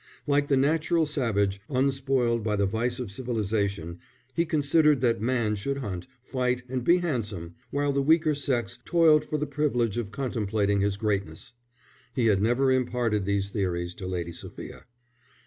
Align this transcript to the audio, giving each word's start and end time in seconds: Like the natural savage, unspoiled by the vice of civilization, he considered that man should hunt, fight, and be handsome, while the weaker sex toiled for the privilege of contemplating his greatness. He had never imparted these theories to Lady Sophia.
Like 0.25 0.47
the 0.47 0.57
natural 0.57 1.05
savage, 1.05 1.61
unspoiled 1.69 2.43
by 2.43 2.55
the 2.55 2.65
vice 2.65 2.99
of 2.99 3.11
civilization, 3.11 3.99
he 4.33 4.47
considered 4.47 4.99
that 5.01 5.21
man 5.21 5.53
should 5.55 5.77
hunt, 5.77 6.07
fight, 6.23 6.63
and 6.67 6.83
be 6.83 6.97
handsome, 6.97 7.53
while 7.69 7.93
the 7.93 8.01
weaker 8.01 8.33
sex 8.33 8.79
toiled 8.83 9.23
for 9.23 9.37
the 9.37 9.45
privilege 9.45 9.97
of 9.97 10.11
contemplating 10.11 10.81
his 10.81 10.97
greatness. 10.97 11.53
He 12.15 12.25
had 12.25 12.41
never 12.41 12.71
imparted 12.71 13.25
these 13.25 13.51
theories 13.51 13.93
to 13.93 14.07
Lady 14.07 14.31
Sophia. 14.31 14.85